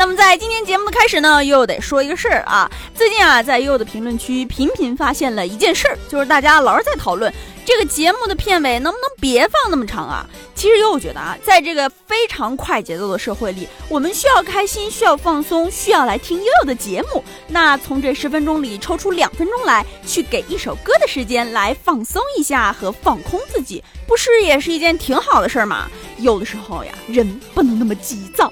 [0.00, 2.66] 那么在今天节目的开始呢，悠悠得说一个事儿啊。
[2.94, 7.30] 最近啊，在悠悠的评论区频频发现了一件事儿，就是大家老是在讨论。
[7.66, 10.26] 这个节目的片尾能不能别放那么长啊？
[10.54, 17.22] 其实又觉得啊，在这个非常快节奏的社会里，我们需要开心，需要放松，需要来听悠悠的节目。
[17.46, 25.90] 那从这十分钟里抽出两分钟来，去给一首歌的时间来放松一下和放空自己，不是也是一件挺好的事儿吗？
[26.16, 28.50] 有的时候呀，人不能那么急躁。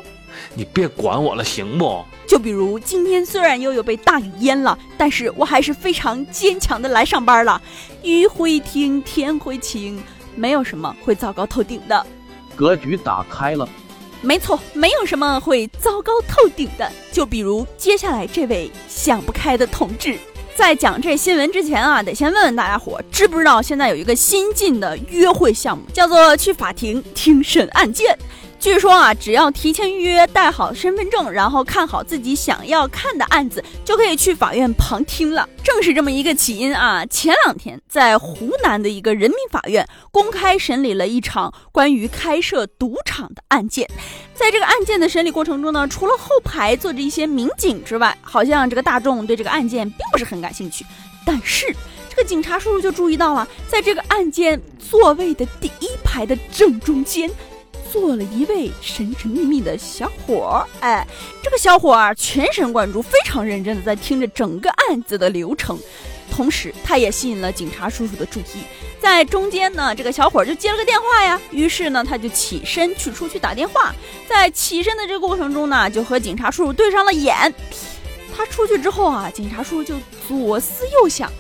[0.55, 2.05] 你别管我了，行不？
[2.27, 7.61] 就比如今天虽然悠悠被大雨淹了，但是我还是非常坚强的来上班了。
[8.02, 10.02] 雨会停，天会晴，
[10.37, 12.06] 没有什么会糟糕透顶的。
[12.55, 13.66] 格局打开了，
[14.20, 16.91] 没错，没有什么会糟糕透顶的。
[17.11, 20.19] 就比如接下来这位想不开的同志，
[20.55, 28.19] 在讲这新闻之前啊，得先问问大家伙，知不知道现在有一个新进的约会项目，叫做去法庭听审案件。
[28.59, 35.48] 据说啊，只要提前预约，带好身份证，然后看好自己想要看的案子，就可以去法院旁听了。
[35.62, 37.06] 正是这么一个起因啊！
[37.06, 43.89] 前两天在湖南的一个人民法院公开审理了一场关于开设赌场的案件。
[44.34, 50.84] 在这个案件的审理过程中呢，除了后排坐着一些民警之外，好像这个大众对这个案件并不是很感兴趣。
[51.25, 51.67] 但是
[52.09, 57.31] 这个警察叔叔就注意到了，在这个案件座位的第一排的正中间。
[57.91, 61.06] 坐了一位神神秘秘的小伙儿，哎，
[61.42, 65.78] 这个小伙儿全神贯注，非常认真的在听着整个案子的流程，
[66.30, 68.62] 同时他也吸引了警察叔叔的注意。
[69.00, 73.95] 在中间呢，这个小伙儿就接了个电话呀，于是呢，他就起身去出去打电话。
[74.28, 77.55] 在起身的这个过程中呢，就和警察叔叔对上了眼。
[78.36, 79.95] 他出去之后啊，警察叔叔就
[80.28, 81.33] 左思右想，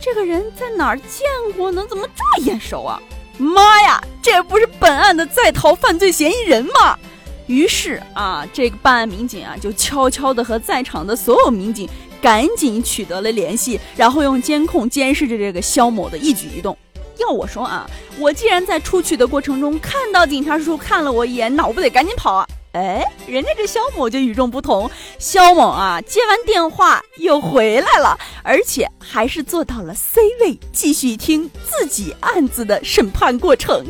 [0.00, 1.26] 这个人在哪儿见
[1.56, 1.86] 过呢？
[1.88, 3.00] 怎么这么眼熟啊？
[3.38, 6.98] 妈呀，这不是本案的在逃犯罪嫌疑人吗？
[7.46, 11.88] 于是啊，这个办案民警啊，就悄悄的和在场的所有民警
[12.20, 16.76] 赶紧取得了联系，然后用监控监视着这个肖某的一举一动。
[17.18, 17.88] 要我说啊，
[18.18, 22.46] 我既然在出去的过程中看到警察叔叔看了我一眼，那我不得赶紧跑啊！
[22.72, 24.90] 哎，人家这肖某就与众不同。
[25.18, 33.84] 肖某啊，接完电话又回来了，而且还是坐到了 C 位，继续听自己案子的审判过程。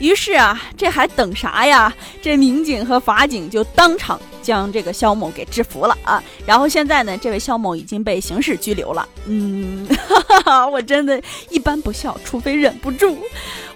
[0.00, 1.94] 于是啊，这还等啥呀？
[2.20, 6.20] 这民警和法警就当场将这个肖某给制服了啊！
[6.44, 9.08] 然后现在呢，这位肖某已经被刑事拘留了。
[9.26, 13.16] 嗯，哈哈哈，我真的一般不笑，除非忍不住。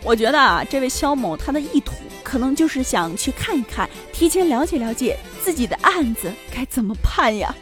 [0.03, 1.93] 我觉得啊，这位肖某他的意图。
[2.29, 7.55] 可能就是想去看一看，提前了解了解自己的案子该怎么判呀。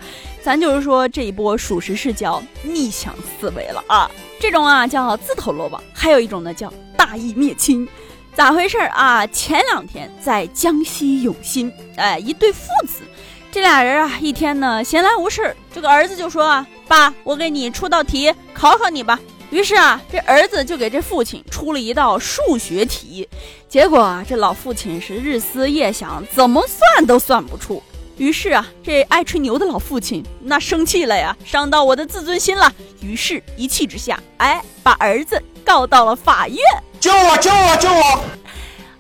[0.43, 4.11] 咱就是说这一波属实是叫逆向思维了啊，
[4.41, 7.89] 这种啊叫自投罗网，还有一种呢叫大义灭亲。
[8.35, 9.27] 咋回事啊？
[9.29, 13.03] 前两天在江西永新，哎，一对父子，
[13.51, 19.19] 这俩人啊一天呢闲来无事，这个儿子就说啊，爸，我给你出道题考考你吧。
[19.51, 23.29] 于是啊，这儿子就给这父亲出了一道数学题，
[23.69, 27.83] 结果啊，这老父亲是日思夜想，怎么算都算不出。
[28.17, 32.73] 于是啊，这爱吹牛的老父亲那生气了呀，伤到我的自尊心了。
[33.01, 36.59] 于是，一气之下，哎，把儿子告到了法院。
[36.99, 37.37] 救我！
[37.37, 37.77] 救我！
[37.77, 38.25] 救我！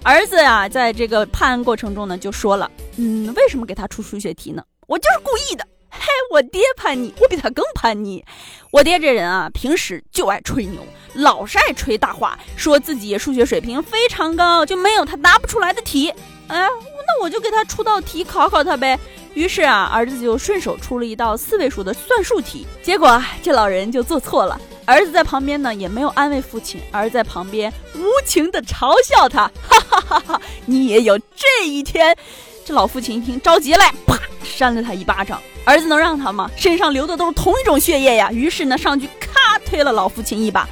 [0.02, 4.62] 儿子呀，在这个判案过程中呢，就说了，嗯，为什么给他出数学题呢？
[4.86, 5.66] 我就是故意的。
[5.98, 8.24] 嘿，我爹叛逆，我比他更叛逆。
[8.70, 10.80] 我爹这人啊，平时就爱吹牛，
[11.14, 16.10] 老是爱吹大话，说自己数学水平非常高，就没有他答不出来的题。
[16.48, 16.68] 哎，
[17.06, 18.98] 那我就给他出道题考考他呗。
[19.34, 22.66] 于是啊，儿子就顺手出了一道四位数的算术题。
[22.82, 29.50] 结果这老人就做错了，儿子在旁边呢，也没有安慰父亲，而在旁边无情的嘲笑他。
[29.68, 30.42] 哈哈哈哈！
[30.64, 32.16] 你也有这一天。
[32.64, 35.40] 这老父亲一听着急了，啪，扇了他一巴掌。
[35.64, 36.48] 儿子能让他吗？
[36.56, 38.30] 身上流的都是同一种血液呀！
[38.32, 40.68] 于是呢，上去咔推了老父亲一把，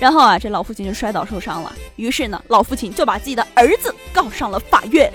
[0.00, 1.70] 然后啊，这老父亲就摔倒受伤了。
[1.96, 5.12] 于是呢，老父亲就把自己的儿子告上了法院。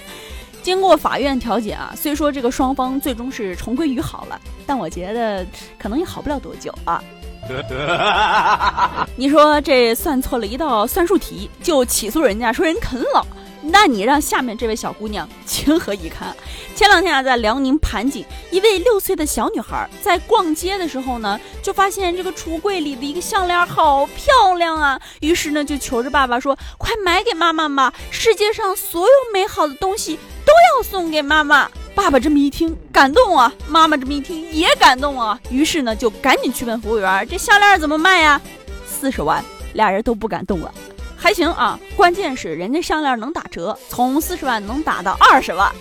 [0.61, 5.45] 经过法院调解啊，虽说这个双方最终是重归于好了，但我觉得
[5.77, 7.03] 可能也好不了多久啊。
[9.15, 13.25] 你说这算错了一道算术题，就起诉人家说人啃老。
[13.65, 16.35] 那你让下面这位小姑娘情何以堪？
[16.75, 27.93] 前两天啊，在辽宁盘锦，一位六岁的小女孩在逛街的时候呢，就发现这个橱柜里的一个项链好漂亮啊，于是呢就求着爸爸说：“快买给妈妈吧！
[28.11, 31.71] 世界上所有美好的东西都要送给妈妈。
[31.95, 35.39] 爸爸这么一听，感动啊；妈妈这么一听，也感动啊。
[35.49, 38.41] 于是呢，就赶紧去问服务员：“这项链怎么卖呀？”
[38.87, 39.43] 四十万，
[39.73, 40.73] 俩人都不敢动了。
[41.15, 45.71] 还行啊，关键是人家项链能打折，从四十万能打到二十万。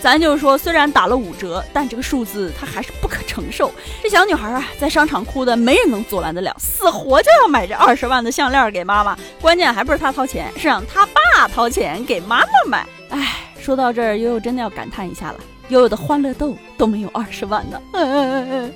[0.00, 3.72] 咱就说，虽然打了五折，但这个数字她还是不可承受。
[4.00, 9.18] 这小女孩啊，在商场哭的没人能阻拦得了，死活就要买这二十万的项链给妈妈。
[9.40, 12.86] 关键还不是她掏钱，是让她爸掏钱给妈妈买。
[13.10, 13.37] 唉。
[13.68, 15.38] 说到这儿，悠悠真的要感叹一下了，
[15.68, 17.78] 悠悠的欢乐豆都没有二十万呢。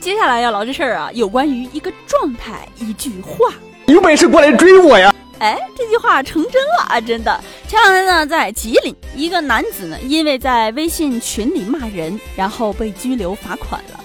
[0.00, 3.54] 接下来要聊这事儿啊，有关于一个状态，一句话。
[3.86, 5.14] 有本事过来追我呀！
[5.38, 7.40] 哎，这句话成真了啊，真的。
[7.68, 14.00] 前两天呢，在吉林，一个男子呢，因为在微信群里骂人，然后被拘留罚款了。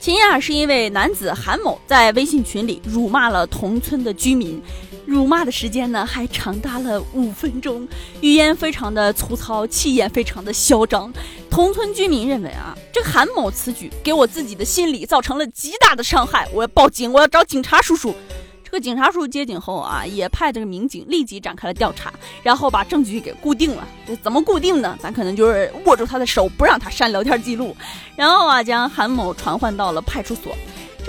[0.00, 4.60] 起因啊，是因为男子韩某在微信群里辱骂了同村的居民。
[5.10, 7.86] 辱骂的时间呢，还长达了五分钟，
[8.20, 11.12] 语言非常的粗糙，气焰非常的嚣张。
[11.50, 18.14] 同村居民认为啊，这韩某此举给我自己的心理造成了极大的伤害，我要报警，我要找警察叔叔。
[18.62, 22.12] 这个警察叔叔接警后啊，也派这个民警立即展开了调查，
[22.44, 23.84] 然后把证据给固定了。
[24.06, 24.96] 这怎么固定呢？
[25.02, 27.76] 咱可能就是握住他的手，不让他删聊天记录，
[28.14, 30.54] 然后啊，将韩某传唤到了派出所。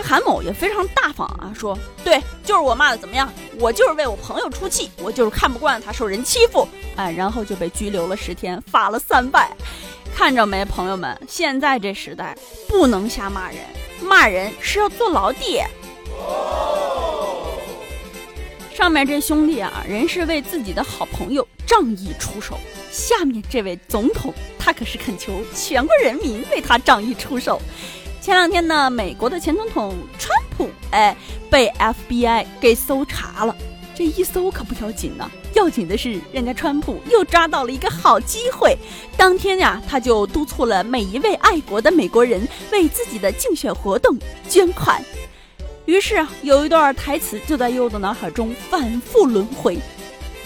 [0.02, 3.32] 韩某也非常大方啊，说对，就是我骂的怎么样？
[3.60, 9.52] 我就是为我朋友出气，我就是看不惯他受人欺负，哎，然后就被拘留了十天，罚了三百。
[10.14, 12.38] 看着没，朋友们，现在这时代
[12.68, 13.60] 不能瞎骂人，
[14.02, 15.64] 骂人是要坐牢的。
[18.74, 22.58] 上面这兄弟啊，人是为自己的好朋友仗义出手，
[22.92, 27.62] 下面这位总统，他可是恳求全国人民为他仗义出手。
[28.22, 31.18] 前两天呢，美国的前总统川普哎
[31.50, 33.56] 被 FBI 给搜查了。
[33.96, 38.78] 这一搜可不要紧呢，要紧的是人家川普又抓到了一个好机会。
[39.18, 44.16] 当天呀，他就督促了每一位爱国的美国人为自己的竞选活动
[44.48, 45.04] 捐款。
[45.86, 49.80] 于是啊，有一段台词就在悠悠的脑海中反复轮回：“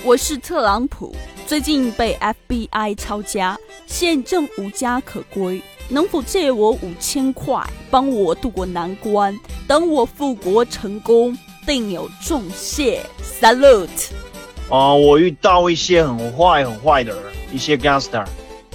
[0.02, 1.14] 我是特朗普，
[1.46, 2.18] 最近被
[2.50, 9.38] FBI 抄家，现正无家可归。”能否借我五千块，帮我渡过难关？
[9.68, 13.02] 等我复国成功，定有重谢。
[13.40, 14.10] Salute。
[14.70, 17.22] 啊，我遇到一些很坏很坏的人，
[17.52, 18.26] 一些 gangster。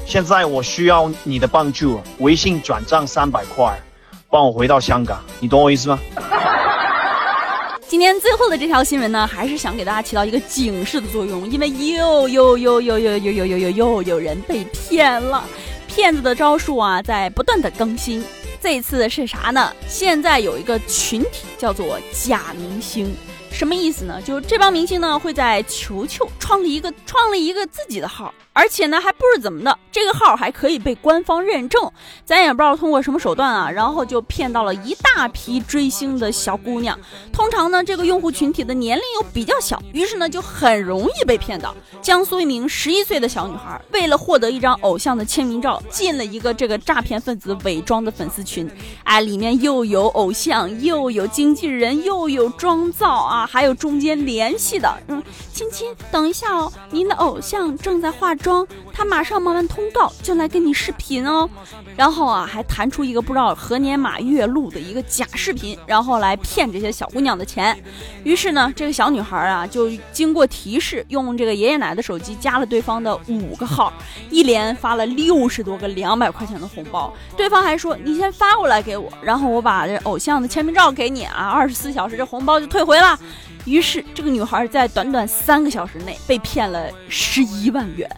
[0.06, 3.80] 现在我需要你的帮助，微信转账三百块，
[4.28, 5.98] 帮我回到香港，你懂我意思吗？
[7.88, 15.44] 今天最后的这条新闻呢，还是想给大家起到一个警示的作用，因为又又又又又又又又又又有人被骗了。
[15.90, 18.24] 骗子的招数啊，在不断的更新。
[18.62, 19.74] 这次是啥呢？
[19.88, 23.12] 现在有一个群体叫做假明星。
[23.50, 24.20] 什么意思呢？
[24.22, 31.90] 就是这帮明星呢会在球球创立一个创立一个自己的号，而且呢还不是怎么的，这个号还可以被官方认证。
[32.24, 36.98] 咱也不知道通过什么手段啊，然后就骗到了一大批追星的小姑娘。
[37.32, 41.74] 通常呢这个用户群体的年龄又比较小，于是呢就很容易被骗到。
[42.00, 48.70] 江苏一名十一岁的小女孩为了获得一张偶像的签名照，进了一个这个诈骗分子伪装的粉丝群。
[49.04, 53.39] 哎，里面又有偶像，又有经纪人，又有妆造啊。
[53.46, 55.22] 还有中间联系的，嗯，
[55.52, 61.48] 亲亲，等一下哦，您的偶像正在化妆，他马上忙完通告就来跟你视频哦。
[61.96, 67.76] 然后啊，还弹出一个不知道何年马月录的一个假视频，然后来骗这些小姑娘的钱。
[68.24, 73.92] 于是呢，这个小女孩啊，就经过提示，用这个爷爷奶奶的手机加了对方的五个号，
[74.30, 77.12] 一连发了六十多个两百块钱的红包。
[77.36, 83.18] 对方还说：“你先发过来给我，然后我把这偶像的签名照给你啊，二十四小时这红包就退回了。”
[83.64, 88.10] 于是，这个女孩在短短三个小时内被骗了十一万元。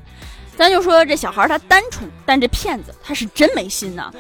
[0.55, 4.13] 咱就说这小孩他单纯，但这骗子他是真没心呐！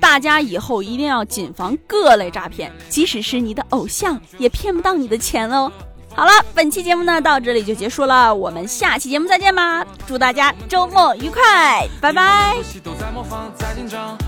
[0.00, 5.70] 大家以后一定要谨防各类诈骗，即使是你的偶像，也骗不到你的钱哦。
[6.14, 9.84] 好了，本期节目呢到这里就结束了，我们下期节目再见吧！
[10.06, 12.56] 祝大家周末愉快，拜拜。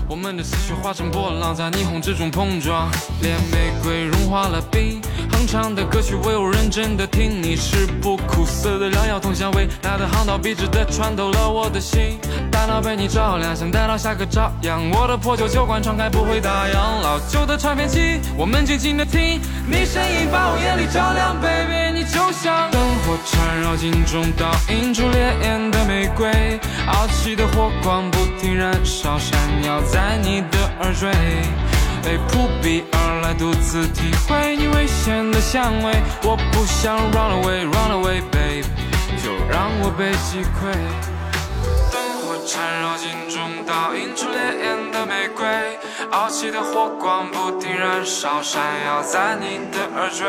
[0.09, 5.01] 我们的思绪化成波浪，在霓虹之中碰撞，连玫瑰融化了冰。
[5.45, 7.41] 唱的歌曲，我有认真的听。
[7.41, 12.17] 你是不苦涩的良药，通向未来的航道，笔直的穿透了我的心。
[12.51, 14.89] 大脑被你照亮，想带到下个朝阳。
[14.91, 19.39] 我的破旧酒馆敞开不会打烊，老旧的唱片机，我们静静的听。
[19.67, 21.93] 你声音把我眼里照亮，baby。
[21.93, 31.11] 你就像灯火缠绕，镜中倒映出烈焰的玫瑰，傲气的火光不停燃烧，闪耀在你的耳坠，
[32.03, 33.02] 被扑鼻而
[33.33, 35.91] 独自体会你危险的香味。
[36.23, 38.63] 我不想 run away，run away，baby，
[39.23, 40.71] 就让我被击溃。
[41.91, 45.45] 灯火缠绕镜中倒映出烈焰的玫瑰，
[46.11, 50.27] 傲气的火光不停燃烧，闪耀在你的耳坠。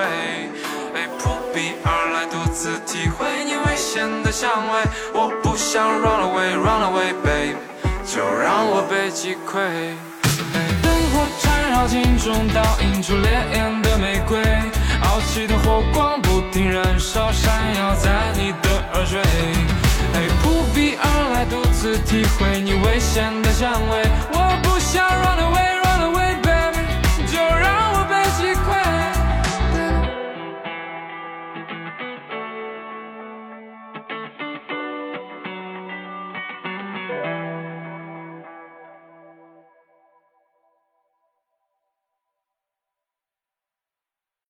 [0.95, 4.81] 被扑鼻而来，独自体会你危险的香味。
[5.13, 7.57] 我不想 run away，run away baby，
[8.07, 9.95] 就让我被击溃。
[11.15, 14.37] 灯火缠绕镜中倒映出烈焰的玫瑰，
[15.03, 19.23] 傲气的火光不停燃烧，闪耀在你的耳坠。
[20.43, 24.03] 扑鼻而来，独自体会你危险的香味。
[24.33, 25.64] 我不想 run away。